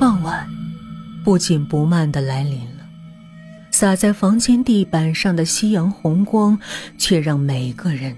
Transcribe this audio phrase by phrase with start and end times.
[0.00, 0.48] 傍晚
[1.22, 2.88] 不紧不慢的来临了，
[3.70, 6.58] 洒在房间地板上的夕阳红光，
[6.96, 8.16] 却让每个人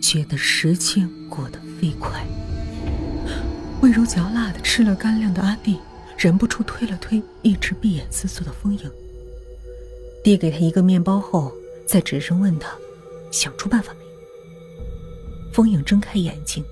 [0.00, 2.24] 觉得时间过得飞快。
[3.80, 5.80] 味柔嚼蜡的吃了干粮的阿弟，
[6.16, 8.88] 忍不住推了推一直闭眼思索的风影，
[10.22, 11.52] 递给他一个面包后，
[11.84, 12.68] 在纸上问他
[13.32, 14.04] ：“想出办法没？”
[15.52, 16.62] 风影睁开眼睛，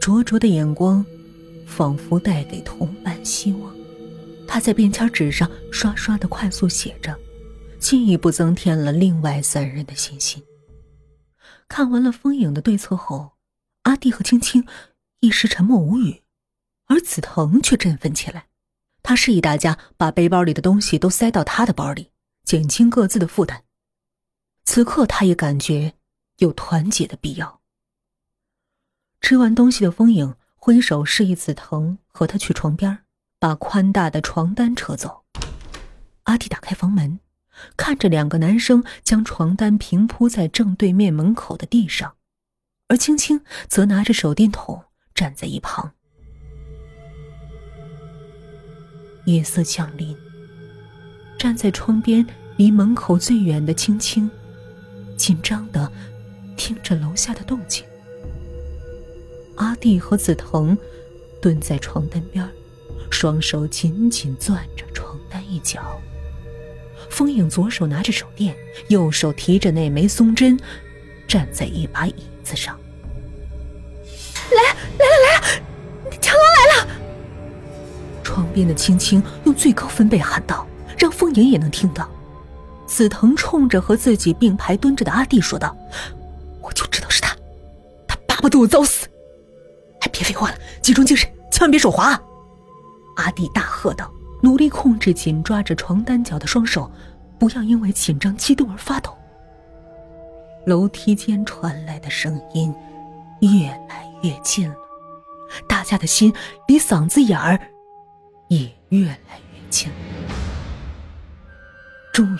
[0.00, 1.04] 灼灼的眼光，
[1.66, 3.74] 仿佛带给同伴希望。
[4.48, 7.18] 他在便签纸上刷刷的快速写着，
[7.78, 10.42] 进一步增添了另外三人的信心。
[11.68, 13.32] 看完了风影的对策后，
[13.82, 14.66] 阿弟和青青。
[15.20, 16.22] 一时沉默无语，
[16.84, 18.48] 而紫藤却振奋起来。
[19.02, 22.12] 他示意大家把背包里的东西都塞到他的包里，
[22.44, 23.64] 减轻各自的负担。
[24.64, 25.94] 此刻，他也感觉
[26.36, 27.62] 有团结的必要。
[29.22, 30.34] 吃完东西的风影
[30.66, 32.98] 挥手示意紫藤和他去床边，
[33.38, 35.22] 把宽大的床单扯走。
[36.24, 37.20] 阿弟打开房门，
[37.76, 42.16] 看着两个男生将床单平铺在正对面门口的地上，
[42.88, 44.82] 而青青则拿着手电筒。
[45.14, 45.92] 站在一旁，
[49.26, 50.18] 夜色降临。
[51.38, 54.28] 站在窗边离门口最远的青青，
[55.16, 55.92] 紧张的
[56.56, 57.86] 听着楼下的动静。
[59.56, 60.76] 阿弟和紫藤
[61.40, 62.48] 蹲在床单边，
[63.10, 66.00] 双手紧紧攥着床单一角。
[67.10, 68.54] 风影左手拿着手电，
[68.88, 70.58] 右手提着那枚松针，
[71.26, 72.78] 站在一把椅子上。
[74.50, 74.62] 来
[74.98, 75.62] 来了来了，
[76.20, 76.88] 强狼来了！
[78.22, 80.66] 床边的青青用最高分贝喊道，
[80.98, 82.10] 让风影也能听到。
[82.86, 85.76] 紫藤冲着和自己并排蹲着的阿弟说道
[86.62, 87.36] ：“我就知道是他，
[88.06, 89.05] 他巴不得我早死！
[90.18, 92.22] 别废话了，集中精神，千万别手滑！”啊
[93.16, 94.10] 阿弟大喝道，
[94.42, 96.90] 努力控制紧抓着床单角的双手，
[97.38, 99.16] 不要因为紧张激动而发抖。
[100.66, 102.74] 楼梯间传来的声音
[103.40, 104.04] 越来。
[104.22, 104.74] 越近了，
[105.68, 106.32] 大家的心
[106.66, 107.60] 离嗓子眼儿
[108.48, 109.94] 也越来越近了。
[112.12, 112.38] 终于，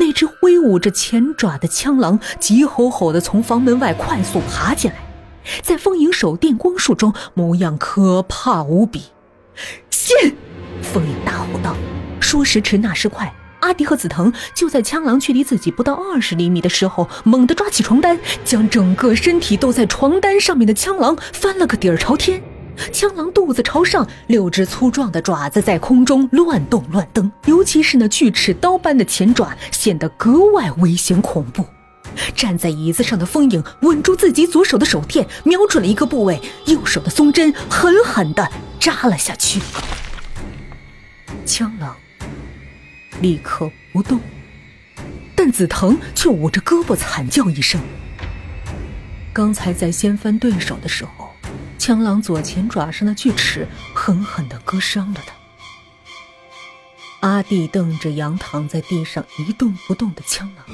[0.00, 4.96] 那只挥舞着前爪的枪狼急吼吼的从房门外快速爬进来，
[5.62, 9.04] 在风影手电光束中，模样可怕无比。
[9.90, 10.34] 信！
[10.82, 11.74] 风影大吼道
[12.20, 22.40] ：“说时迟，那时快。”阿迪和紫藤就在枪狼距离自己不到二十厘米的时候，猛地抓起床单，将整个身体都在床单上面的枪狼翻了个底儿朝天。
[22.92, 31.64] 枪狼肚子朝上，六只粗壮的爪子在空中乱动乱蹬，尤其是那锯齿刀般的前爪显得格外危险恐怖。
[32.32, 39.60] 站在椅子上的风影稳住自己左手的手电，瞄准了一个部位，右手的松针狠狠地扎了下去。
[41.44, 41.96] 枪狼。
[43.20, 44.20] 立刻不动，
[45.34, 47.80] 但紫藤却捂着胳膊惨叫一声。
[49.32, 51.34] 刚才在掀翻对手的时候，
[51.78, 55.32] 枪狼左前爪上的锯齿狠狠的割伤了他。
[57.26, 60.64] 阿弟瞪着仰躺在地上一动不动的枪狼，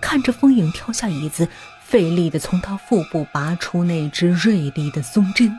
[0.00, 1.48] 看着风影跳下椅子，
[1.84, 5.58] 费力的从他腹部拔出那只锐利的松针，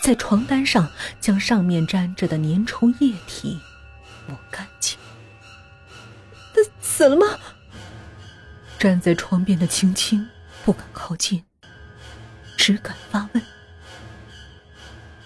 [0.00, 0.90] 在床单上
[1.20, 3.60] 将上面沾着的粘稠液体
[4.26, 4.98] 抹干净。
[6.54, 7.26] 他死了吗？
[8.78, 10.28] 站在床边的青青
[10.64, 11.42] 不敢靠近，
[12.56, 13.42] 只敢发问：“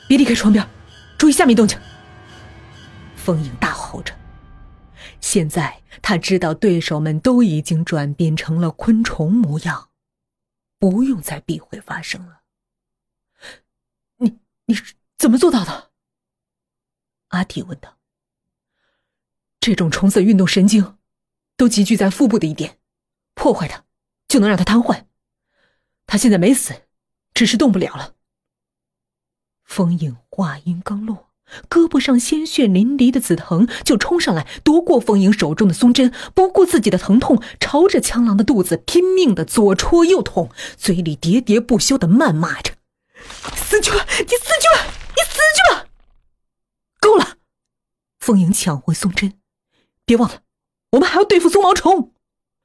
[0.07, 0.67] 别离开床边，
[1.19, 1.78] 注意下面动静。”
[3.17, 4.15] 风影大吼着。
[5.21, 9.91] 现在他知道对手们都已经转变成了昆虫模样，
[10.79, 12.43] 不用再避讳发生了。
[14.17, 15.91] 你你是怎么做到的？
[17.29, 17.99] 阿弟问道。
[19.61, 20.97] 这种虫子运动神经。
[21.57, 22.79] 都集聚在腹部的一点，
[23.35, 23.85] 破坏它，
[24.29, 25.05] 就能让它瘫痪。
[26.07, 26.89] 他现在没死，
[27.35, 28.17] 只是动不了了。
[29.63, 31.30] 风影话音刚落，
[31.69, 42.75] 胳膊上鲜血淋漓的紫藤就冲上来夺过风影手中的松针，不顾自己的疼痛，朝着枪狼的肚子拼命的左戳右捅，嘴里喋喋不休的谩骂着
[43.57, 45.86] ：“死去吧，你死去吧，你死去吧！”
[47.01, 47.36] 够了，
[48.19, 49.34] 风影抢回松针，
[50.04, 50.42] 别忘了。
[50.92, 52.13] 我们还要对付松毛虫，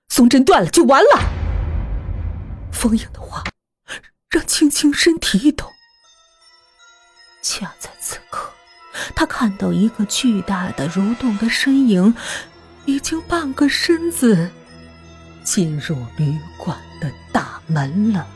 [0.10, 1.22] 松针断了就完了。
[2.72, 3.44] 风影的话
[4.30, 5.72] 让青青身体一抖。
[7.42, 8.52] 恰在此刻，
[9.16, 12.16] 他看到一个巨大的蠕动的身影，
[12.86, 14.50] 已经半个身子
[15.44, 18.28] 进入旅馆的大门了。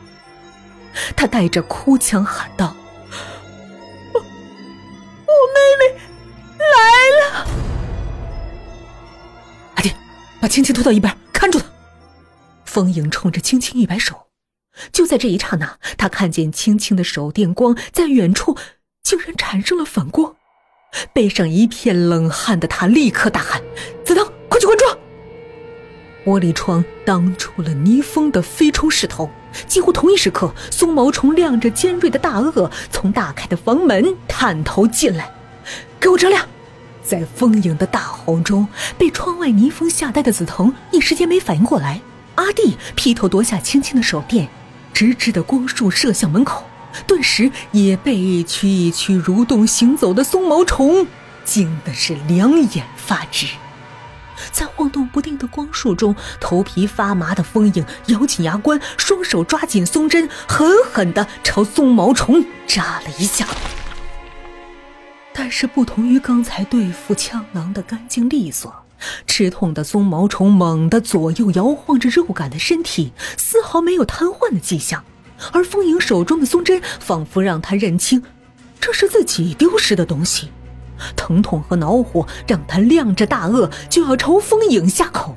[1.16, 2.76] 他带着哭腔喊道
[4.14, 5.86] ：“我我妹妹
[6.58, 6.76] 来
[7.20, 7.48] 了！”
[9.76, 9.94] 阿弟，
[10.42, 11.66] 把青青拖到一边，看住他。
[12.66, 14.28] 风影冲着青青一摆手。
[14.92, 18.58] 就在这一刹那，他看见青青的手电光在远处
[19.04, 20.36] 竟然产生了反光。
[21.14, 23.62] 背上一片冷汗的他立刻大喊
[24.06, 24.98] ：“子腾，快去关窗！”
[26.26, 29.30] 玻璃窗挡住了倪风的飞冲势头，
[29.68, 35.32] 几乎同一时刻，松毛虫亮着尖锐的大颚从大开的房门探头进来
[36.00, 36.46] ，“给我遮亮！”
[37.02, 42.00] 在风影的大吼中，被窗外逆风吓呆的紫藤一时间没反应过来。
[42.36, 44.48] 阿弟劈头夺下青青的手电，
[44.94, 46.64] 直直的光束射向门口，
[47.08, 51.08] 顿时也被一区一区蠕动行走的松毛虫
[51.44, 53.48] 惊的是两眼发直。
[54.52, 63.46] 在晃动不定的光束中，头皮发麻的风影咬紧牙关，双手抓紧松针，狠狠地朝松毛虫扎了一下。
[65.34, 68.74] 但是，不同于刚才对付枪狼的干净利索。
[69.26, 75.04] 吃痛的松毛虫猛地左右摇晃着肉感的身体，丝毫没有瘫痪的迹象。
[75.52, 78.24] 而风影手中的松针仿佛让他认清，
[78.80, 80.50] 这是自己丢失的东西。
[81.16, 85.36] 疼痛和恼火让他亮着大颚就要朝风影下口。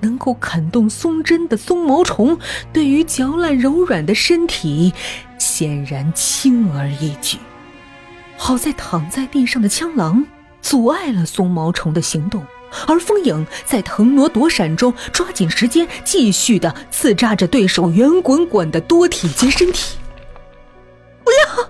[0.00, 2.38] 能够啃动松针的松毛虫，
[2.72, 4.92] 对于嚼烂柔软的身体，
[5.38, 7.38] 显然轻而易举。
[8.36, 10.26] 好在躺在地上的枪狼。
[10.62, 12.44] 阻碍了松毛虫的行动，
[12.86, 19.96] 而风影在腾挪躲闪中抓紧时间，继续的刺扎着对手圆滚滚的多体积身体。
[21.24, 21.64] 不要，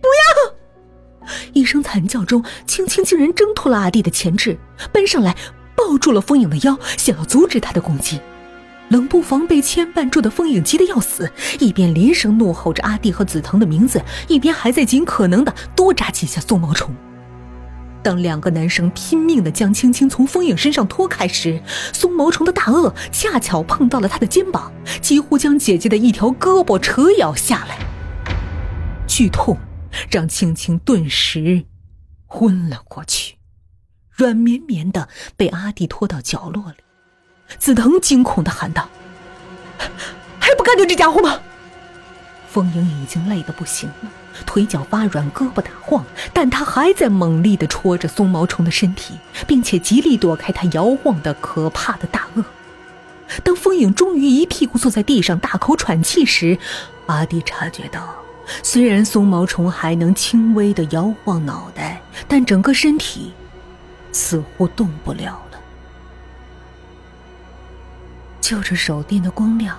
[0.00, 1.30] 不要！
[1.52, 4.58] 一声惨叫中，青青竟然挣脱了阿弟的钳制，
[4.92, 5.36] 奔上来
[5.76, 8.18] 抱住了风影的腰，想要阻止他的攻击。
[8.88, 11.30] 冷不防被牵绊住的风影急得要死，
[11.60, 16.92] 一边连声怒吼着阿弟和紫藤的名字，一边还在尽可能的多扎几下松毛虫。
[18.02, 21.62] 当两个男生拼命的将青青从风影身上拖开时，
[21.92, 27.78] 松毛虫的大颚恰巧碰到了他的肩膀，几乎将姐姐的一条胳膊扯咬下来。
[29.06, 29.58] 剧痛
[30.10, 31.64] 让青青顿时
[32.26, 33.36] 昏了过去，
[34.10, 36.76] 软绵绵的被阿弟拖到角落里。
[37.58, 38.88] 紫藤惊恐的喊道
[40.38, 41.40] ：“还不干掉这家伙吗？”
[42.52, 44.10] 风影已经累得不行了。
[44.44, 49.14] 腿脚发软，胳膊打晃，但他还在猛力地戳着松毛虫的身体，
[49.46, 52.44] 并且极力躲开它摇晃的可怕的大颚。
[53.44, 56.58] 当风影终于一屁股坐在地上，大口喘气时，
[57.06, 58.14] 阿弟察觉到，
[58.62, 63.32] 虽然松毛虫还能轻微地摇晃脑袋，但整个身体
[64.10, 65.60] 似乎动不了了。
[68.40, 69.78] 就着手电的光亮。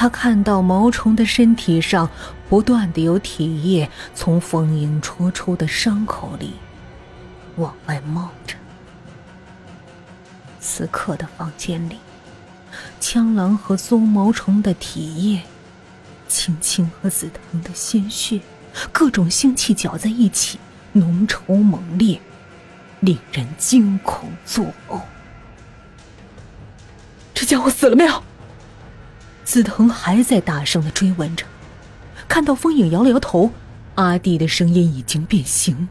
[0.00, 2.08] 他看到毛虫的身体上
[2.48, 6.54] 不断的有体液从风影戳出的伤口里
[7.56, 8.56] 往外冒着。
[10.58, 11.98] 此刻的房间里，
[12.98, 15.42] 枪狼和松毛虫的体液，
[16.26, 18.40] 青青和紫藤的鲜血，
[18.90, 20.58] 各种腥气搅在一起，
[20.92, 22.18] 浓稠猛烈，
[23.00, 25.02] 令人惊恐作呕。
[27.34, 28.22] 这家伙死了没有？
[29.50, 31.44] 紫藤还在大声的追问着，
[32.28, 33.50] 看到风影摇了摇头，
[33.96, 35.88] 阿弟的声音已经变形：“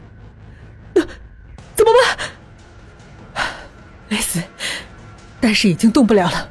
[0.96, 1.92] 怎么
[3.34, 3.44] 办？
[4.08, 4.42] 没死，
[5.42, 6.48] 但是已经动不了了。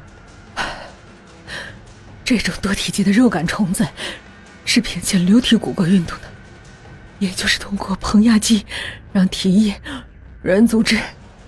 [2.24, 3.84] 这种多体积的肉感虫子
[4.64, 6.28] 是凭借流体骨骼运动的，
[7.18, 8.64] 也就是通过膨压机
[9.12, 9.82] 让体液、
[10.42, 10.96] 软组织、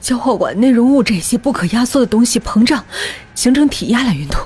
[0.01, 2.85] 消化管内容物这些不可压缩的东西膨胀，
[3.37, 4.41] 形成体压来运动。”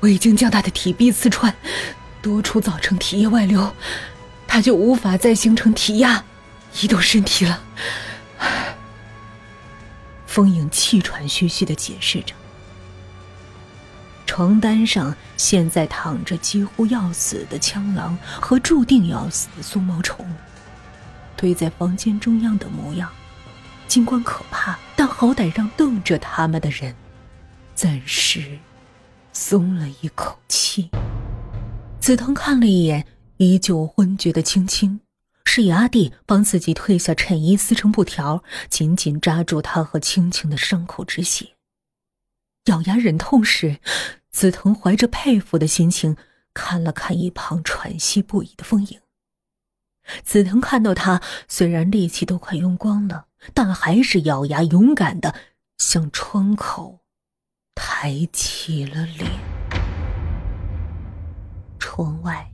[0.00, 1.54] 我已经将他的体壁刺穿，
[2.20, 3.74] 多处造成体液外流，
[4.46, 6.24] 他就无法再形成体压，
[6.80, 7.62] 移动身体了。
[10.26, 12.34] 风影气喘吁吁的解释着。
[14.26, 20.26] 床单上现在躺着几乎要死的枪狼和注定要死的松毛虫，
[21.36, 23.10] 堆在房间中央的模样，
[23.88, 26.94] 尽管可怕，但好歹让瞪着他们的人
[27.74, 28.58] 暂时。
[29.38, 30.90] 松了一口气。
[32.00, 35.00] 紫藤看了一眼依旧昏厥的青青，
[35.44, 41.50] 示意阿弟帮自己褪下衬衣，撕成布条，紧紧扎住他和青青的伤口止血。
[42.64, 43.78] 咬牙忍痛时，
[44.30, 46.16] 紫藤怀着佩服的心情
[46.54, 49.00] 看了看一旁喘息不已的风影。
[50.24, 55.34] 紫藤看到他虽然力气都快用光了，但还是咬牙勇敢的
[55.76, 57.00] 向窗口。
[57.76, 59.30] 抬起了脸，
[61.78, 62.50] 窗外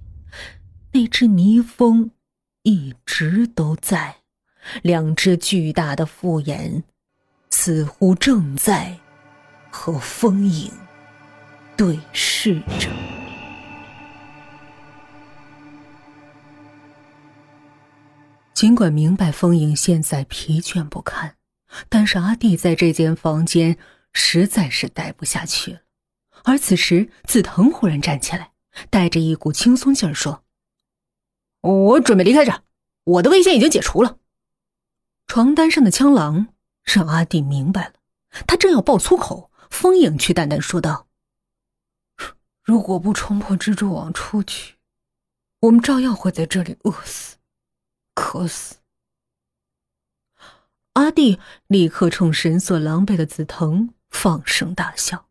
[0.90, 2.10] 那只泥蜂
[2.64, 4.16] 一直都在，
[4.82, 6.82] 两只巨大的复眼
[7.50, 8.98] 似乎正在
[9.70, 10.70] 和风影
[11.76, 12.90] 对视着。
[18.52, 21.36] 尽管明白风影现在疲倦不堪，
[21.88, 23.76] 但是阿弟在这间房间
[24.12, 25.80] 实在是待不下去了。
[26.44, 28.52] 而此时，紫藤忽然站起来，
[28.90, 30.44] 带着一股轻松劲儿说
[31.62, 32.62] ：“我准备离开这，
[33.04, 34.18] 我的危险已经解除了。”
[35.28, 36.48] 床单上的枪狼
[36.82, 37.94] 让阿弟明白了，
[38.46, 41.06] 他正要爆粗口，风影却淡淡说道
[42.64, 44.76] ：“如果不冲破蜘蛛网出去，
[45.60, 47.36] 我们照样会在这里饿死。”
[48.14, 48.76] 渴死！
[50.94, 51.38] 阿弟
[51.68, 55.28] 立刻冲神色狼狈的紫藤放声大笑，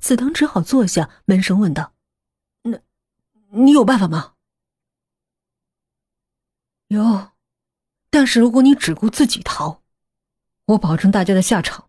[0.00, 1.94] 紫藤只好坐下，闷声问道
[2.62, 2.80] ：“那，
[3.50, 4.34] 你有办法吗
[6.90, 7.30] ？”“有，
[8.10, 9.80] 但是如果你只顾自己逃，
[10.64, 11.88] 我保证大家的下场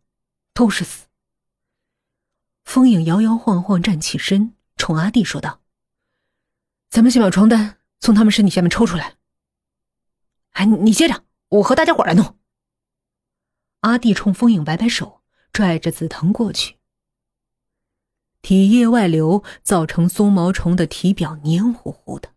[0.53, 1.07] 都是死。”
[2.63, 5.63] 风影摇摇晃晃站起身，冲阿弟说道
[6.91, 9.17] ：“咱们先把床单从他们身体下面抽出来。”
[10.53, 12.37] 哎，你接着，我和大家伙来弄。
[13.79, 15.16] 阿弟冲风影摆摆手，
[15.57, 16.75] 拽着紫藤过去。
[18.43, 22.29] 体液外流造成松毛虫的体表黏糊糊的，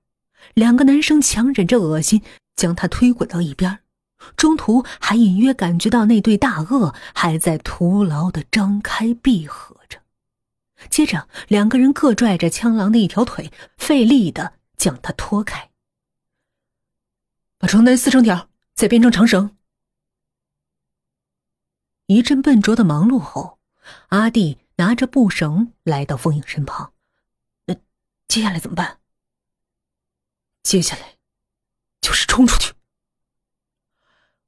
[0.55, 2.23] 两个男生强忍着恶心
[2.57, 3.81] 将他推滚到一边，
[4.37, 10.01] 中途还隐约感觉到那对大鳄还在徒劳的张开闭合着。
[10.89, 15.69] 接着，两个人各拽着枪狼的一条腿，费力的将他拖开。
[17.59, 19.55] 把床单撕成条，再编成长绳。
[22.11, 23.61] 一阵笨拙的忙碌后，
[24.09, 26.93] 阿弟拿着布绳来到风影身旁。
[27.67, 27.77] 那
[28.27, 28.99] 接下来怎么办？
[30.65, 31.19] 接下来
[32.01, 32.73] 就是冲出去。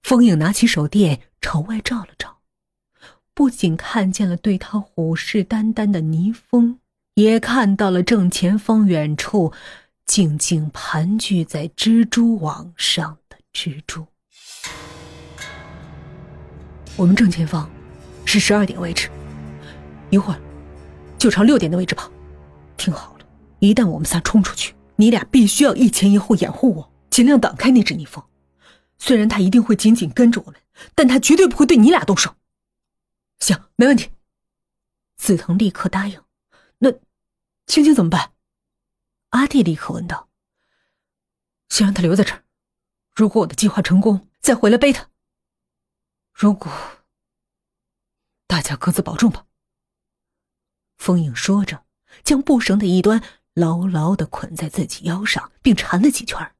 [0.02, 2.40] 风影拿起手电朝外照了照，
[3.32, 6.80] 不仅看见了对他虎视眈眈的倪风，
[7.14, 9.54] 也看到了正前方远处。
[10.04, 14.08] 静静盘踞在蜘蛛网上的蜘蛛。
[16.96, 17.68] 我们正前方
[18.24, 19.10] 是十二点位置，
[20.10, 20.40] 一会儿
[21.18, 22.10] 就朝六点的位置跑。
[22.76, 23.26] 听好了，
[23.60, 28.22] 一旦我们仨冲出去，你俩必须要一前一后掩护我，尽量挡开那只逆风。
[28.98, 30.60] 虽然他一定会紧紧跟着我们，
[30.94, 32.34] 但他绝对不会对你俩动手。
[33.40, 34.10] 行，没问题。
[35.16, 36.20] 紫藤立刻答应。
[36.78, 36.92] 那
[37.66, 38.32] 青青怎么办？
[39.30, 40.28] 阿弟立刻问道
[41.70, 42.42] ：“先让他留在这儿，
[43.14, 45.08] 如果我的计划成功，再回来背他。
[46.32, 46.72] 如果
[48.46, 49.46] 大家各自保重吧。”
[50.98, 51.84] 风影说着，
[52.22, 53.22] 将布绳的一端
[53.54, 56.52] 牢牢的捆在自己腰上，并缠了几圈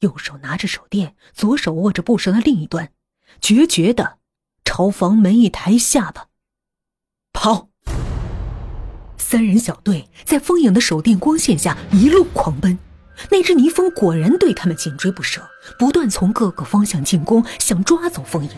[0.00, 2.92] 右手拿着手电，左手握着布绳的另一端，
[3.40, 4.18] 决绝的
[4.64, 6.28] 朝房门一抬下巴，
[7.32, 7.68] 跑。
[9.18, 12.78] 三人小队在风影的手电光线下一路狂奔，
[13.30, 18.50] 那只泥蜂果然对他们紧追不舍，不断从各个方向进攻，想抓走风影。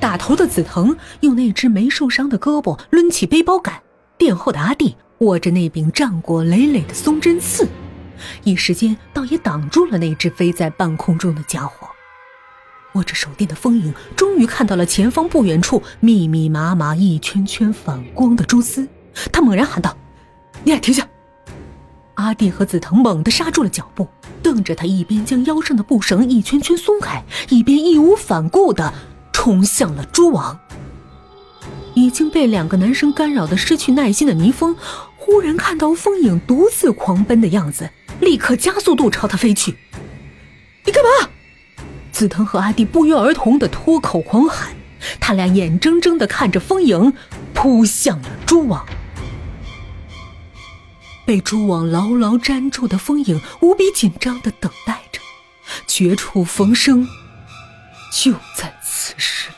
[0.00, 3.82] 打头的紫藤用那只没受伤的胳膊抡起背包杆，
[4.16, 7.66] 殿后的阿弟握着那柄战果累累的松针刺，
[8.44, 11.88] 一时间倒也挡住了那只飞在半空中的家伙。
[12.94, 18.88] 握着手电的风影终于看到了前方不远处密密麻麻一圈圈反光的蛛丝，
[19.32, 19.96] 他猛然喊道。
[20.64, 21.06] 你俩停下！
[22.14, 24.08] 阿弟和紫藤猛地刹住了脚步，
[24.42, 28.92] 瞪着他，一边将腰上的布绳一圈圈松开，一边义无反顾的
[29.48, 30.60] 冲向了蛛网。
[31.94, 34.76] 已经被两个男生干扰的失去耐心的倪风，
[35.16, 37.88] 忽然看到风影独自狂奔的样子，
[38.20, 39.78] 立刻加速度朝他飞去。
[40.84, 41.30] 你干嘛？
[42.12, 44.74] 紫藤和阿弟不约而同的脱口狂喊，
[45.18, 47.14] 他俩眼睁睁的看着风影
[47.54, 48.84] 扑向了蛛网。
[51.24, 55.22] 被蛛网牢牢粘住的风影无比紧张的等待着，
[55.86, 57.08] 绝处逢生，
[58.12, 58.77] 就在
[59.08, 59.48] 此时。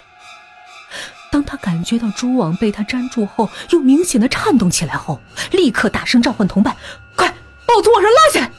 [1.32, 6.76] 当他感觉到蛛网被他粘住后，又明显的颤动起来后，立刻大声召唤同伴
[7.16, 7.28] ：“快
[7.66, 8.50] 把我从网上拉下来！”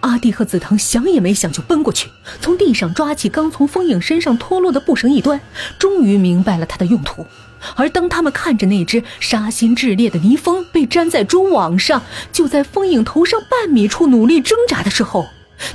[0.00, 5.40] 阿弟和紫藤想也没想就奔过去，从地上抓起刚从风影身上脱落的布绳一端，
[5.78, 7.26] 终于明白了它的用途。
[7.74, 12.02] 而当他们看着那只杀心炽烈的泥蜂被粘在蛛网上，
[12.32, 15.26] 就在风影头上半米处努力挣扎的时候，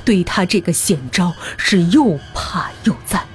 [0.04, 3.26] 对他这个险招是又怕又赞。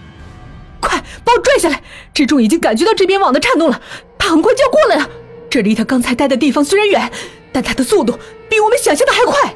[0.88, 1.82] 快把我拽下来！
[2.13, 3.82] 蜘蛛已经感觉到这边网的颤动了，
[4.18, 5.10] 它很快就要过来了。
[5.50, 7.12] 这离他刚才待的地方虽然远，
[7.51, 9.56] 但它的速度比我们想象的还快。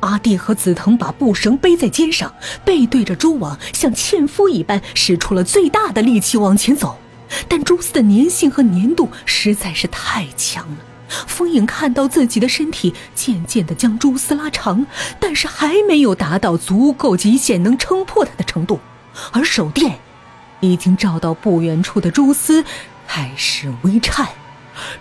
[0.00, 6.98] 阿弟和紫藤把布绳背在肩上，背对着蛛网，像纤夫一般使出了最大的力气往前走。
[7.48, 10.76] 但蛛丝的粘性和粘度实在是太强了。
[11.26, 14.86] 风影看到自己的身体渐渐的将蛛丝拉长，
[15.18, 18.80] 但是还没有达到足够极限能撑破它的程度，
[19.32, 19.98] 而手电
[20.70, 22.64] 已经照到不远处的蛛丝
[23.06, 24.28] 开始微颤，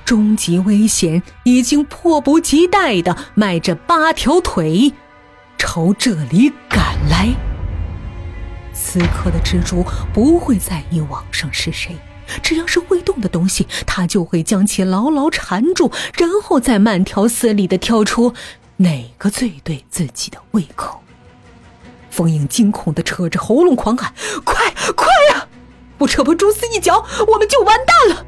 [0.06, 4.94] 终极危险已经迫不及待的迈着八条腿
[5.58, 7.34] 朝这里赶来。
[8.74, 11.96] 此刻的蜘蛛不会在意网上是谁。
[12.42, 18.34] 只要是会动的东西，它就会将其牢牢缠住，然后再慢条斯理的挑出
[18.78, 21.02] 哪个最对自己的胃口。
[22.10, 24.12] 风影惊恐的扯着喉咙狂喊
[24.44, 24.56] ：“快
[24.96, 25.08] 快！
[25.98, 28.26] 不扯破蛛丝一角，我们就完蛋了！”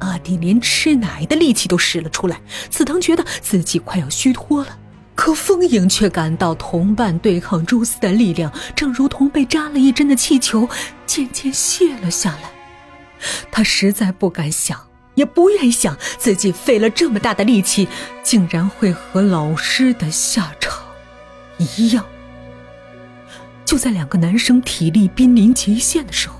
[0.00, 2.40] 阿弟连吃奶的力气都使了出来。
[2.68, 4.78] 紫藤觉得自己快要虚脱了，
[5.14, 10.68] 可风影却感到同伴对抗蛛丝的力量，正如同被扎了一针的气球，
[11.06, 12.50] 渐渐卸了下来。
[13.50, 14.78] 他实在不敢想，
[15.14, 17.88] 也不愿想自己费了这么大的力气，
[18.22, 20.84] 竟然会和老师的下场
[21.56, 22.04] 一样。
[23.64, 26.36] 就在两个男生体力濒临极限的时候，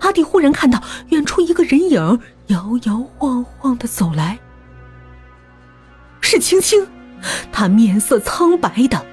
[0.00, 4.38] 阿弟忽然看到远处一个人影摇摇晃晃的走来，
[6.20, 6.86] 是青青。
[7.52, 9.04] 他面色苍白的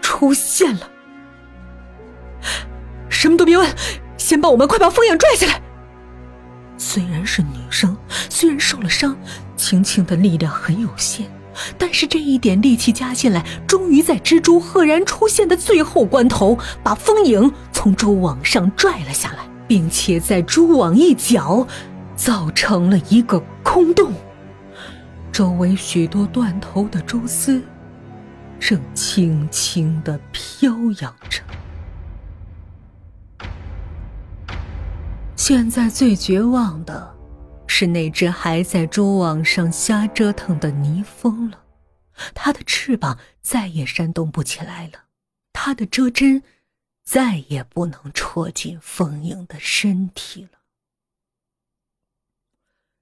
[0.00, 0.88] 出现了。
[3.08, 3.68] 什么都别问，
[4.16, 5.60] 先帮我们快把风影拽下来。
[6.76, 7.96] 虽然是女生，
[8.28, 9.16] 虽然受了伤，
[9.56, 11.30] 青青的力量很有限，
[11.78, 21.66] 但是这一点力气加进来，终于在蜘蛛赫然出现的最后关头，把风影从蛛网上拽了下来，并且在蛛网一角
[22.16, 24.12] 造成了一个空洞，
[25.32, 27.62] 周围许多断头的蛛丝
[28.60, 31.42] 正轻轻的飘扬着。
[35.34, 37.12] 现在最绝望的，
[37.66, 41.58] 是那只还在蛛网上瞎折腾的泥蜂了。
[42.34, 45.04] 它的翅膀再也扇动不起来了，
[45.52, 46.42] 它的遮针
[47.02, 50.60] 再也不能戳进风影的身体了。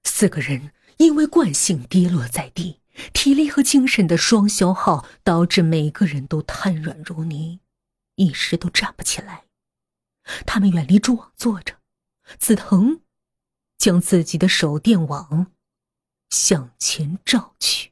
[0.05, 2.81] 四个人因为惯性跌落在地，
[3.13, 7.61] 体力和精神的双消耗导致每个人都瘫软如泥，
[8.17, 9.45] 一时都站不起来。
[10.47, 11.79] 他们远离蛛网坐着。
[12.39, 13.01] 紫藤
[13.77, 15.51] 将自己的手电网
[16.29, 17.90] 向前照去，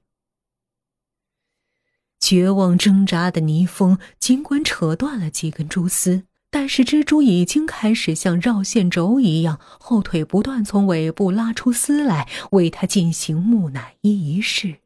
[2.29, 14.81] 绝望挣扎的泥蜂尽管扯断了几根蛛丝，但是蜘蛛已经开始像绕线轴一样，后腿不断从尾部拉出丝来，为它进行木乃伊仪式，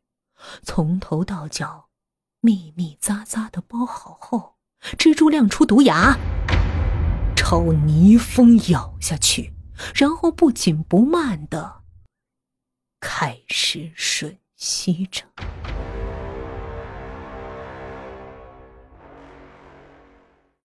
[0.63, 1.87] 从头到脚
[2.41, 4.55] 密密匝匝的包好后，
[4.97, 6.17] 蜘蛛亮出毒牙。
[7.35, 9.53] 朝泥蜂咬下去，
[9.97, 11.83] 然后不紧不慢的
[13.01, 15.25] 开始吮吸着。